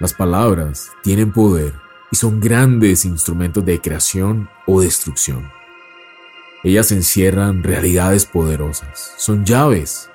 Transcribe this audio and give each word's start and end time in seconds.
Las 0.00 0.12
palabras 0.12 0.90
tienen 1.02 1.30
poder 1.30 1.72
y 2.10 2.16
son 2.16 2.40
grandes 2.40 3.04
instrumentos 3.04 3.64
de 3.64 3.80
creación 3.80 4.48
o 4.66 4.80
destrucción. 4.80 5.48
Ellas 6.64 6.90
encierran 6.90 7.62
realidades 7.62 8.26
poderosas, 8.26 9.14
son 9.18 9.44
llaves 9.44 10.10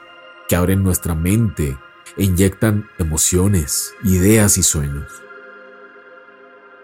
que 0.50 0.58
abren 0.58 0.84
nuestra 0.84 1.16
mente 1.16 1.78
e 2.18 2.24
inyectan 2.24 2.90
emociones, 2.98 3.94
ideas 4.04 4.58
y 4.58 4.64
sueños. 4.64 5.10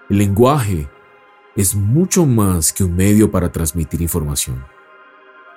El 0.09 0.19
lenguaje 0.19 0.87
es 1.57 1.75
mucho 1.75 2.25
más 2.25 2.71
que 2.71 2.85
un 2.85 2.95
medio 2.95 3.29
para 3.29 3.51
transmitir 3.51 4.01
información. 4.01 4.63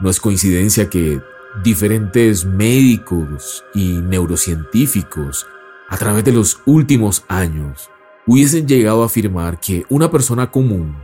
No 0.00 0.10
es 0.10 0.18
coincidencia 0.18 0.90
que 0.90 1.20
diferentes 1.62 2.44
médicos 2.44 3.64
y 3.74 3.98
neurocientíficos 3.98 5.46
a 5.88 5.96
través 5.96 6.24
de 6.24 6.32
los 6.32 6.60
últimos 6.66 7.24
años 7.28 7.90
hubiesen 8.26 8.68
llegado 8.68 9.02
a 9.02 9.06
afirmar 9.06 9.58
que 9.58 9.86
una 9.88 10.10
persona 10.10 10.50
común 10.50 10.96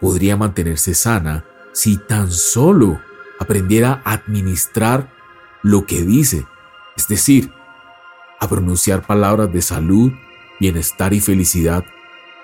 podría 0.00 0.36
mantenerse 0.36 0.94
sana 0.94 1.44
si 1.72 1.96
tan 1.96 2.30
solo 2.30 3.00
aprendiera 3.38 4.02
a 4.04 4.12
administrar 4.12 5.10
lo 5.62 5.86
que 5.86 6.02
dice, 6.02 6.46
es 6.96 7.08
decir, 7.08 7.50
a 8.38 8.48
pronunciar 8.48 9.06
palabras 9.06 9.52
de 9.52 9.62
salud, 9.62 10.12
bienestar 10.60 11.14
y 11.14 11.20
felicidad 11.20 11.84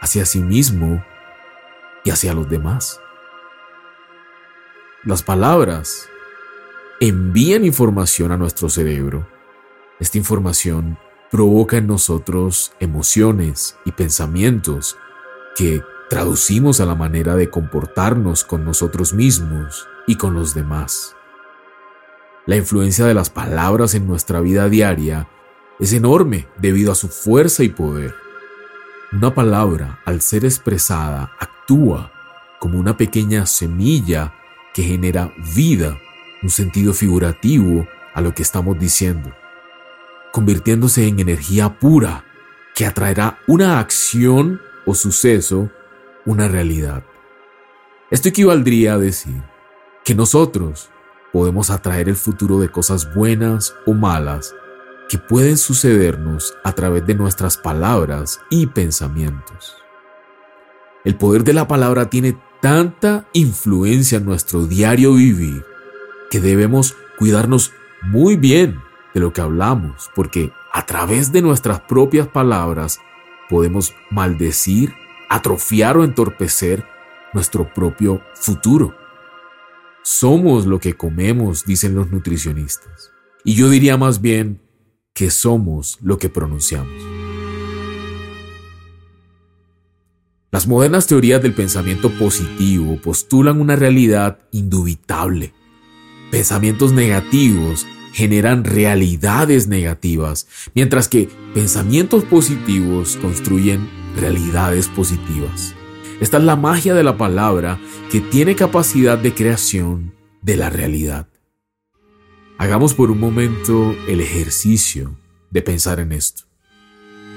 hacia 0.00 0.24
sí 0.24 0.40
mismo 0.40 1.04
y 2.04 2.10
hacia 2.10 2.34
los 2.34 2.48
demás. 2.48 3.00
Las 5.04 5.22
palabras 5.22 6.08
envían 7.00 7.64
información 7.64 8.32
a 8.32 8.36
nuestro 8.36 8.68
cerebro. 8.68 9.28
Esta 9.98 10.18
información 10.18 10.98
provoca 11.32 11.78
en 11.78 11.86
nosotros 11.86 12.74
emociones 12.78 13.78
y 13.86 13.92
pensamientos 13.92 14.98
que 15.56 15.82
traducimos 16.10 16.78
a 16.78 16.84
la 16.84 16.94
manera 16.94 17.36
de 17.36 17.48
comportarnos 17.48 18.44
con 18.44 18.66
nosotros 18.66 19.14
mismos 19.14 19.88
y 20.06 20.16
con 20.16 20.34
los 20.34 20.54
demás. 20.54 21.16
La 22.44 22.56
influencia 22.56 23.06
de 23.06 23.14
las 23.14 23.30
palabras 23.30 23.94
en 23.94 24.06
nuestra 24.06 24.42
vida 24.42 24.68
diaria 24.68 25.26
es 25.80 25.94
enorme 25.94 26.48
debido 26.58 26.92
a 26.92 26.96
su 26.96 27.08
fuerza 27.08 27.64
y 27.64 27.70
poder. 27.70 28.14
Una 29.10 29.34
palabra, 29.34 30.00
al 30.04 30.20
ser 30.20 30.44
expresada, 30.44 31.32
actúa 31.40 32.12
como 32.60 32.78
una 32.78 32.98
pequeña 32.98 33.46
semilla 33.46 34.34
que 34.74 34.82
genera 34.82 35.32
vida, 35.54 35.96
un 36.42 36.50
sentido 36.50 36.92
figurativo 36.92 37.86
a 38.12 38.20
lo 38.20 38.34
que 38.34 38.42
estamos 38.42 38.78
diciendo 38.78 39.32
convirtiéndose 40.32 41.06
en 41.06 41.20
energía 41.20 41.78
pura 41.78 42.24
que 42.74 42.86
atraerá 42.86 43.38
una 43.46 43.78
acción 43.78 44.60
o 44.86 44.94
suceso, 44.94 45.70
una 46.24 46.48
realidad. 46.48 47.04
Esto 48.10 48.28
equivaldría 48.28 48.94
a 48.94 48.98
decir 48.98 49.42
que 50.04 50.14
nosotros 50.14 50.90
podemos 51.32 51.70
atraer 51.70 52.08
el 52.08 52.16
futuro 52.16 52.58
de 52.58 52.68
cosas 52.68 53.14
buenas 53.14 53.74
o 53.86 53.92
malas 53.92 54.54
que 55.08 55.18
pueden 55.18 55.58
sucedernos 55.58 56.54
a 56.64 56.72
través 56.72 57.06
de 57.06 57.14
nuestras 57.14 57.56
palabras 57.56 58.40
y 58.50 58.66
pensamientos. 58.66 59.76
El 61.04 61.16
poder 61.16 61.44
de 61.44 61.52
la 61.52 61.68
palabra 61.68 62.08
tiene 62.10 62.38
tanta 62.60 63.26
influencia 63.32 64.18
en 64.18 64.24
nuestro 64.24 64.66
diario 64.66 65.14
vivir 65.14 65.64
que 66.30 66.40
debemos 66.40 66.96
cuidarnos 67.18 67.72
muy 68.02 68.36
bien 68.36 68.80
de 69.14 69.20
lo 69.20 69.32
que 69.32 69.40
hablamos, 69.40 70.10
porque 70.14 70.52
a 70.72 70.86
través 70.86 71.32
de 71.32 71.42
nuestras 71.42 71.80
propias 71.80 72.28
palabras 72.28 72.98
podemos 73.48 73.94
maldecir, 74.10 74.94
atrofiar 75.28 75.96
o 75.96 76.04
entorpecer 76.04 76.86
nuestro 77.32 77.72
propio 77.72 78.22
futuro. 78.34 78.94
Somos 80.02 80.66
lo 80.66 80.80
que 80.80 80.94
comemos, 80.94 81.64
dicen 81.64 81.94
los 81.94 82.10
nutricionistas. 82.10 83.12
Y 83.44 83.54
yo 83.54 83.68
diría 83.68 83.96
más 83.96 84.20
bien 84.20 84.60
que 85.14 85.30
somos 85.30 85.98
lo 86.00 86.18
que 86.18 86.28
pronunciamos. 86.28 86.92
Las 90.50 90.66
modernas 90.66 91.06
teorías 91.06 91.42
del 91.42 91.54
pensamiento 91.54 92.10
positivo 92.10 92.98
postulan 93.02 93.60
una 93.60 93.74
realidad 93.74 94.38
indubitable. 94.50 95.54
Pensamientos 96.30 96.92
negativos 96.92 97.86
generan 98.12 98.64
realidades 98.64 99.68
negativas, 99.68 100.46
mientras 100.74 101.08
que 101.08 101.28
pensamientos 101.54 102.24
positivos 102.24 103.16
construyen 103.16 103.88
realidades 104.16 104.88
positivas. 104.88 105.74
Esta 106.20 106.38
es 106.38 106.44
la 106.44 106.56
magia 106.56 106.94
de 106.94 107.02
la 107.02 107.16
palabra 107.16 107.80
que 108.10 108.20
tiene 108.20 108.54
capacidad 108.54 109.18
de 109.18 109.34
creación 109.34 110.14
de 110.42 110.56
la 110.56 110.70
realidad. 110.70 111.26
Hagamos 112.58 112.94
por 112.94 113.10
un 113.10 113.18
momento 113.18 113.96
el 114.06 114.20
ejercicio 114.20 115.16
de 115.50 115.62
pensar 115.62 115.98
en 115.98 116.12
esto. 116.12 116.44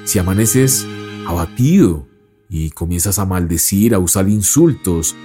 Si 0.03 0.19
amaneces 0.19 0.85
abatido 1.25 2.07
y 2.47 2.69
comienzas 2.69 3.17
a 3.17 3.25
maldecir, 3.25 3.95
a 3.95 3.99
usar 3.99 4.29
insultos, 4.29 5.15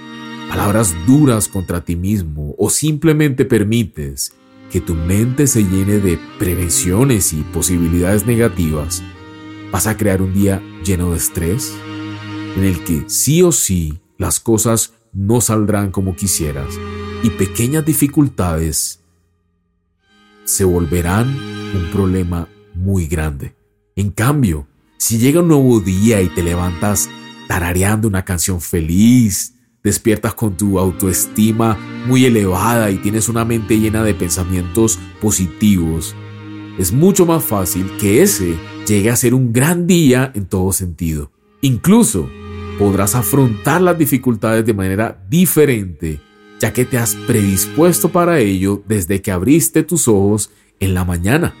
palabras 0.49 0.95
duras 1.05 1.47
contra 1.47 1.85
ti 1.85 1.95
mismo 1.95 2.55
o 2.57 2.69
simplemente 2.69 3.45
permites 3.45 4.33
que 4.71 4.81
tu 4.81 4.95
mente 4.95 5.47
se 5.47 5.63
llene 5.63 5.99
de 5.99 6.17
prevenciones 6.39 7.33
y 7.33 7.41
posibilidades 7.43 8.25
negativas, 8.25 9.03
vas 9.71 9.85
a 9.85 9.97
crear 9.97 10.21
un 10.21 10.33
día 10.33 10.61
lleno 10.83 11.11
de 11.11 11.17
estrés, 11.17 11.73
en 12.55 12.63
el 12.63 12.83
que 12.83 13.03
sí 13.07 13.43
o 13.43 13.51
sí 13.51 13.99
las 14.17 14.39
cosas 14.39 14.93
no 15.13 15.41
saldrán 15.41 15.91
como 15.91 16.15
quisieras 16.15 16.73
y 17.23 17.29
pequeñas 17.31 17.85
dificultades 17.85 19.01
se 20.45 20.63
volverán 20.63 21.27
un 21.75 21.89
problema 21.91 22.47
muy 22.73 23.07
grande. 23.07 23.55
En 23.95 24.09
cambio, 24.09 24.67
si 24.97 25.17
llega 25.17 25.41
un 25.41 25.49
nuevo 25.49 25.79
día 25.79 26.21
y 26.21 26.29
te 26.29 26.43
levantas 26.43 27.09
tarareando 27.47 28.07
una 28.07 28.23
canción 28.25 28.61
feliz, 28.61 29.55
despiertas 29.83 30.33
con 30.33 30.57
tu 30.57 30.79
autoestima 30.79 31.77
muy 32.07 32.25
elevada 32.25 32.91
y 32.91 32.97
tienes 32.97 33.29
una 33.29 33.45
mente 33.45 33.79
llena 33.79 34.03
de 34.03 34.13
pensamientos 34.13 34.99
positivos, 35.19 36.15
es 36.77 36.91
mucho 36.91 37.25
más 37.25 37.43
fácil 37.43 37.91
que 37.99 38.21
ese 38.21 38.57
llegue 38.87 39.09
a 39.09 39.15
ser 39.15 39.33
un 39.33 39.53
gran 39.53 39.87
día 39.87 40.31
en 40.33 40.45
todo 40.45 40.71
sentido. 40.71 41.31
Incluso 41.61 42.29
podrás 42.79 43.13
afrontar 43.15 43.81
las 43.81 43.97
dificultades 43.97 44.65
de 44.65 44.73
manera 44.73 45.23
diferente, 45.29 46.19
ya 46.59 46.73
que 46.73 46.85
te 46.85 46.97
has 46.97 47.15
predispuesto 47.27 48.09
para 48.09 48.39
ello 48.39 48.81
desde 48.87 49.21
que 49.21 49.31
abriste 49.31 49.83
tus 49.83 50.07
ojos 50.07 50.49
en 50.79 50.93
la 50.93 51.05
mañana. 51.05 51.53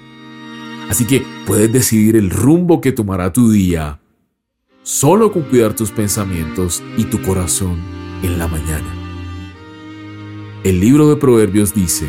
Así 0.89 1.05
que 1.05 1.23
puedes 1.45 1.71
decidir 1.71 2.15
el 2.15 2.29
rumbo 2.29 2.81
que 2.81 2.91
tomará 2.91 3.31
tu 3.31 3.51
día 3.51 3.99
solo 4.83 5.31
con 5.31 5.43
cuidar 5.43 5.75
tus 5.75 5.91
pensamientos 5.91 6.81
y 6.97 7.03
tu 7.03 7.21
corazón 7.21 8.00
en 8.23 8.37
la 8.37 8.47
mañana. 8.47 8.93
El 10.63 10.79
libro 10.79 11.09
de 11.09 11.15
Proverbios 11.15 11.73
dice, 11.73 12.07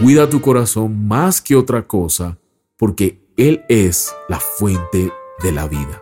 cuida 0.00 0.28
tu 0.28 0.40
corazón 0.40 1.06
más 1.06 1.40
que 1.40 1.56
otra 1.56 1.86
cosa, 1.86 2.38
porque 2.76 3.20
Él 3.36 3.64
es 3.68 4.14
la 4.28 4.38
fuente 4.38 5.12
de 5.42 5.52
la 5.52 5.66
vida. 5.68 6.00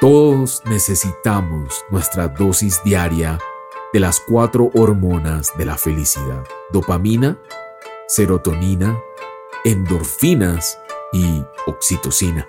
Todos 0.00 0.62
necesitamos 0.66 1.84
nuestra 1.90 2.28
dosis 2.28 2.80
diaria 2.84 3.38
de 3.92 4.00
las 4.00 4.20
cuatro 4.20 4.70
hormonas 4.74 5.56
de 5.56 5.64
la 5.64 5.76
felicidad. 5.76 6.44
Dopamina, 6.72 7.38
serotonina, 8.06 8.96
endorfinas 9.64 10.78
y 11.12 11.42
oxitocina. 11.66 12.46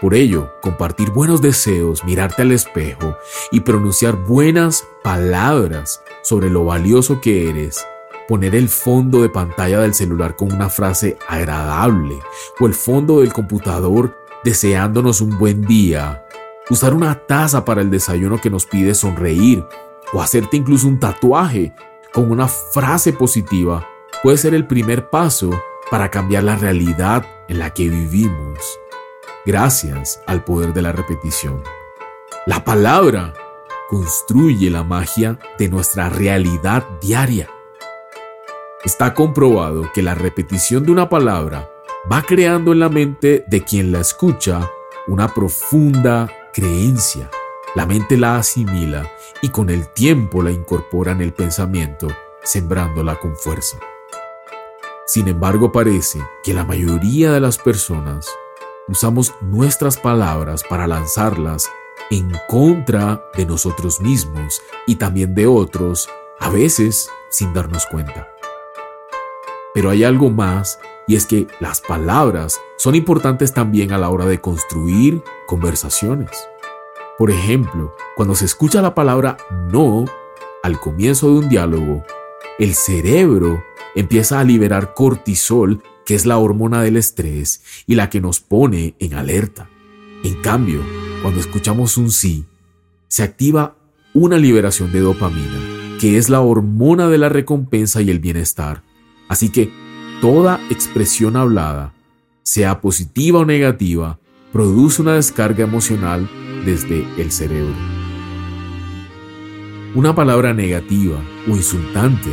Por 0.00 0.14
ello, 0.14 0.52
compartir 0.60 1.10
buenos 1.10 1.40
deseos, 1.40 2.04
mirarte 2.04 2.42
al 2.42 2.52
espejo 2.52 3.16
y 3.50 3.60
pronunciar 3.60 4.16
buenas 4.16 4.86
palabras 5.02 6.02
sobre 6.22 6.50
lo 6.50 6.66
valioso 6.66 7.22
que 7.22 7.48
eres, 7.48 7.82
poner 8.28 8.54
el 8.54 8.68
fondo 8.68 9.22
de 9.22 9.30
pantalla 9.30 9.80
del 9.80 9.94
celular 9.94 10.36
con 10.36 10.52
una 10.52 10.68
frase 10.68 11.16
agradable 11.28 12.18
o 12.60 12.66
el 12.66 12.74
fondo 12.74 13.20
del 13.20 13.32
computador 13.32 14.18
deseándonos 14.44 15.22
un 15.22 15.38
buen 15.38 15.62
día, 15.62 16.26
usar 16.68 16.92
una 16.92 17.14
taza 17.26 17.64
para 17.64 17.80
el 17.80 17.90
desayuno 17.90 18.38
que 18.38 18.50
nos 18.50 18.66
pide 18.66 18.94
sonreír 18.94 19.64
o 20.12 20.20
hacerte 20.20 20.58
incluso 20.58 20.88
un 20.88 21.00
tatuaje 21.00 21.74
con 22.12 22.30
una 22.30 22.48
frase 22.48 23.14
positiva 23.14 23.88
puede 24.22 24.36
ser 24.36 24.54
el 24.54 24.66
primer 24.66 25.08
paso 25.08 25.50
para 25.90 26.10
cambiar 26.10 26.44
la 26.44 26.56
realidad 26.56 27.24
en 27.48 27.60
la 27.60 27.72
que 27.72 27.88
vivimos 27.88 28.78
gracias 29.46 30.20
al 30.26 30.42
poder 30.44 30.74
de 30.74 30.82
la 30.82 30.92
repetición. 30.92 31.62
La 32.46 32.64
palabra 32.64 33.32
construye 33.88 34.68
la 34.68 34.82
magia 34.82 35.38
de 35.56 35.68
nuestra 35.68 36.08
realidad 36.08 36.84
diaria. 37.00 37.48
Está 38.84 39.14
comprobado 39.14 39.90
que 39.94 40.02
la 40.02 40.14
repetición 40.14 40.84
de 40.84 40.92
una 40.92 41.08
palabra 41.08 41.70
va 42.10 42.22
creando 42.22 42.72
en 42.72 42.80
la 42.80 42.88
mente 42.88 43.44
de 43.46 43.62
quien 43.62 43.92
la 43.92 44.00
escucha 44.00 44.68
una 45.06 45.32
profunda 45.32 46.28
creencia. 46.52 47.30
La 47.76 47.86
mente 47.86 48.16
la 48.16 48.36
asimila 48.36 49.08
y 49.42 49.50
con 49.50 49.70
el 49.70 49.88
tiempo 49.88 50.42
la 50.42 50.50
incorpora 50.50 51.12
en 51.12 51.20
el 51.20 51.32
pensamiento, 51.32 52.08
sembrándola 52.42 53.16
con 53.20 53.36
fuerza. 53.36 53.78
Sin 55.06 55.28
embargo, 55.28 55.70
parece 55.70 56.20
que 56.42 56.52
la 56.52 56.64
mayoría 56.64 57.30
de 57.30 57.40
las 57.40 57.58
personas 57.58 58.28
usamos 58.88 59.34
nuestras 59.40 59.96
palabras 59.96 60.62
para 60.68 60.86
lanzarlas 60.86 61.68
en 62.10 62.30
contra 62.48 63.24
de 63.36 63.46
nosotros 63.46 64.00
mismos 64.00 64.62
y 64.86 64.96
también 64.96 65.34
de 65.34 65.46
otros, 65.46 66.08
a 66.38 66.50
veces 66.50 67.10
sin 67.28 67.52
darnos 67.52 67.86
cuenta. 67.86 68.28
Pero 69.74 69.90
hay 69.90 70.04
algo 70.04 70.30
más 70.30 70.78
y 71.06 71.16
es 71.16 71.26
que 71.26 71.46
las 71.60 71.80
palabras 71.80 72.60
son 72.76 72.94
importantes 72.94 73.52
también 73.52 73.92
a 73.92 73.98
la 73.98 74.08
hora 74.08 74.26
de 74.26 74.40
construir 74.40 75.22
conversaciones. 75.46 76.30
Por 77.18 77.30
ejemplo, 77.30 77.94
cuando 78.14 78.34
se 78.34 78.44
escucha 78.44 78.82
la 78.82 78.94
palabra 78.94 79.36
no 79.50 80.04
al 80.62 80.80
comienzo 80.80 81.28
de 81.28 81.38
un 81.38 81.48
diálogo, 81.48 82.04
el 82.58 82.74
cerebro 82.74 83.62
empieza 83.94 84.40
a 84.40 84.44
liberar 84.44 84.94
cortisol, 84.94 85.82
que 86.06 86.14
es 86.14 86.24
la 86.24 86.38
hormona 86.38 86.80
del 86.80 86.96
estrés 86.96 87.62
y 87.86 87.96
la 87.96 88.08
que 88.08 88.22
nos 88.22 88.40
pone 88.40 88.94
en 88.98 89.12
alerta. 89.12 89.68
En 90.24 90.40
cambio, 90.40 90.82
cuando 91.20 91.40
escuchamos 91.40 91.98
un 91.98 92.10
sí, 92.10 92.46
se 93.08 93.22
activa 93.22 93.76
una 94.14 94.38
liberación 94.38 94.90
de 94.92 95.00
dopamina, 95.00 95.98
que 96.00 96.16
es 96.16 96.30
la 96.30 96.40
hormona 96.40 97.08
de 97.08 97.18
la 97.18 97.28
recompensa 97.28 98.00
y 98.00 98.10
el 98.10 98.20
bienestar, 98.20 98.82
Así 99.28 99.48
que 99.48 99.70
toda 100.20 100.60
expresión 100.70 101.36
hablada, 101.36 101.94
sea 102.42 102.80
positiva 102.80 103.40
o 103.40 103.44
negativa, 103.44 104.18
produce 104.52 105.02
una 105.02 105.14
descarga 105.14 105.64
emocional 105.64 106.28
desde 106.64 107.04
el 107.20 107.32
cerebro. 107.32 107.74
Una 109.94 110.14
palabra 110.14 110.54
negativa 110.54 111.18
o 111.48 111.56
insultante 111.56 112.30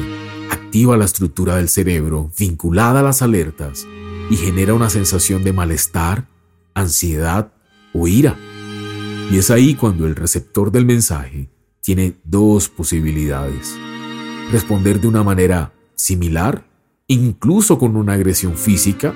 activa 0.74 0.98
la 0.98 1.06
estructura 1.06 1.58
del 1.58 1.70
cerebro 1.70 2.32
vinculada 2.36 3.02
a 3.02 3.04
las 3.04 3.22
alertas 3.22 3.86
y 4.32 4.38
genera 4.38 4.74
una 4.74 4.90
sensación 4.90 5.44
de 5.44 5.54
malestar, 5.54 6.28
ansiedad 6.74 7.54
o 7.94 8.08
ira. 8.08 8.36
Y 9.30 9.38
es 9.38 9.52
ahí 9.52 9.76
cuando 9.76 10.08
el 10.08 10.16
receptor 10.16 10.72
del 10.72 10.88
mensaje 10.88 11.48
tiene 11.80 12.16
dos 12.24 12.70
posibilidades. 12.70 13.76
Responder 14.52 15.00
de 15.00 15.08
una 15.10 15.22
manera 15.22 15.74
similar 15.94 16.68
incluso 17.06 17.78
con 17.78 17.96
una 17.96 18.14
agresión 18.14 18.58
física, 18.58 19.14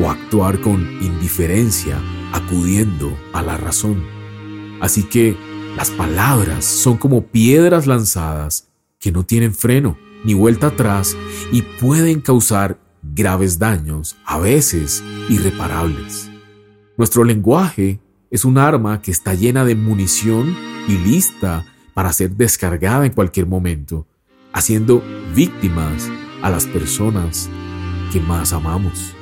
o 0.00 0.08
actuar 0.08 0.60
con 0.60 0.80
indiferencia, 1.02 2.00
acudiendo 2.32 3.18
a 3.32 3.42
la 3.42 3.56
razón. 3.56 4.04
Así 4.80 5.02
que 5.02 5.36
las 5.76 5.90
palabras 5.90 6.64
son 6.64 6.98
como 6.98 7.26
piedras 7.26 7.88
lanzadas 7.88 8.68
que 9.00 9.10
no 9.10 9.24
tienen 9.24 9.52
freno 9.52 9.98
ni 10.24 10.34
vuelta 10.34 10.68
atrás 10.68 11.16
y 11.52 11.62
pueden 11.62 12.20
causar 12.20 12.78
graves 13.02 13.58
daños, 13.58 14.16
a 14.24 14.38
veces 14.38 15.02
irreparables. 15.28 16.30
Nuestro 16.96 17.24
lenguaje 17.24 18.00
es 18.30 18.44
un 18.44 18.58
arma 18.58 19.02
que 19.02 19.10
está 19.10 19.34
llena 19.34 19.64
de 19.64 19.74
munición 19.74 20.56
y 20.86 20.96
lista 20.98 21.64
para 21.94 22.12
ser 22.12 22.36
descargada 22.36 23.06
en 23.06 23.12
cualquier 23.12 23.46
momento, 23.46 24.06
haciendo 24.52 25.02
víctimas 25.34 26.08
a 26.42 26.50
las 26.50 26.66
personas 26.66 27.48
que 28.12 28.20
más 28.20 28.52
amamos. 28.52 29.14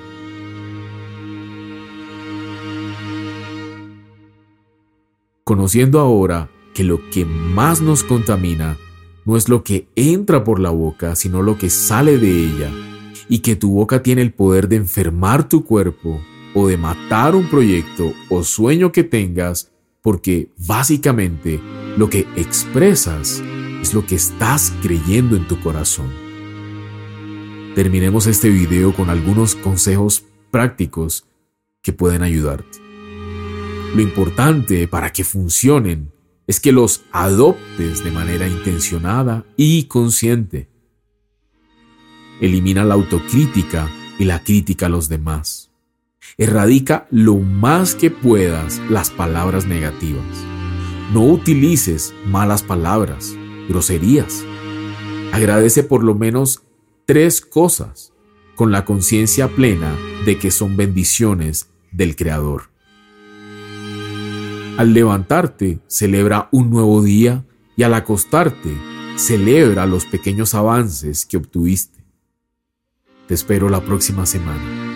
Conociendo 5.44 6.00
ahora 6.00 6.50
que 6.74 6.84
lo 6.84 7.08
que 7.10 7.24
más 7.24 7.80
nos 7.80 8.04
contamina 8.04 8.76
no 9.28 9.36
es 9.36 9.48
lo 9.48 9.62
que 9.62 9.86
entra 9.94 10.42
por 10.42 10.58
la 10.58 10.70
boca, 10.70 11.14
sino 11.14 11.42
lo 11.42 11.56
que 11.56 11.70
sale 11.70 12.19
de 12.19 12.30
ella, 12.30 12.72
y 13.28 13.38
que 13.38 13.54
tu 13.54 13.70
boca 13.70 14.02
tiene 14.02 14.22
el 14.22 14.32
poder 14.32 14.69
de 14.69 14.75
enfermar 14.75 15.48
tu 15.48 15.64
cuerpo 15.64 16.20
o 16.54 16.66
de 16.66 16.76
matar 16.76 17.36
un 17.36 17.48
proyecto 17.48 18.12
o 18.28 18.42
sueño 18.42 18.90
que 18.90 19.04
tengas, 19.04 19.70
porque 20.02 20.50
básicamente 20.66 21.60
lo 21.96 22.10
que 22.10 22.26
expresas 22.34 23.40
es 23.80 23.94
lo 23.94 24.04
que 24.04 24.16
estás 24.16 24.72
creyendo 24.82 25.36
en 25.36 25.46
tu 25.46 25.60
corazón 25.60 26.28
terminemos 27.78 28.26
este 28.26 28.48
video 28.48 28.92
con 28.92 29.08
algunos 29.08 29.54
consejos 29.54 30.24
prácticos 30.50 31.28
que 31.81 31.92
pueden 31.92 32.24
ayudarte. 32.24 32.81
Lo 33.94 34.02
importante 34.02 34.88
para 34.88 35.12
que 35.12 35.22
funcionen 35.22 36.10
es 36.48 36.60
que 36.60 36.72
los 36.72 37.02
adoptes 37.12 38.02
de 38.02 38.10
manera 38.10 38.48
intencionada 38.48 39.44
y 39.56 39.84
consciente. 39.84 40.68
Elimina 42.40 42.84
la 42.84 42.94
autocrítica 42.94 43.88
y 44.18 44.24
la 44.24 44.42
crítica 44.42 44.86
a 44.86 44.88
los 44.88 45.10
demás. 45.10 45.70
Erradica 46.38 47.06
lo 47.10 47.36
más 47.36 47.94
que 47.94 48.10
puedas 48.10 48.80
las 48.88 49.10
palabras 49.10 49.66
negativas. 49.66 50.24
No 51.12 51.22
utilices 51.24 52.14
malas 52.26 52.62
palabras, 52.62 53.34
groserías. 53.68 54.42
Agradece 55.32 55.82
por 55.82 56.02
lo 56.02 56.14
menos 56.14 56.62
tres 57.04 57.42
cosas 57.42 58.14
con 58.54 58.72
la 58.72 58.86
conciencia 58.86 59.48
plena 59.48 59.94
de 60.24 60.38
que 60.38 60.50
son 60.50 60.78
bendiciones 60.78 61.68
del 61.92 62.16
Creador. 62.16 62.70
Al 64.78 64.94
levantarte, 64.94 65.80
celebra 65.88 66.48
un 66.52 66.70
nuevo 66.70 67.02
día 67.02 67.44
y 67.76 67.82
al 67.82 67.94
acostarte, 67.94 68.70
celebra 69.16 69.86
los 69.86 70.06
pequeños 70.06 70.54
avances 70.54 71.26
que 71.26 71.36
obtuviste. 71.36 71.98
Te 73.26 73.34
espero 73.34 73.69
la 73.69 73.80
próxima 73.80 74.25
semana. 74.25 74.88